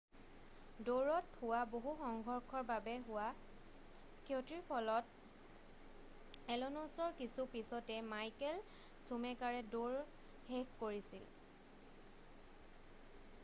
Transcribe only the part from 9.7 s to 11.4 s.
দৌৰ শেষ কৰিছিল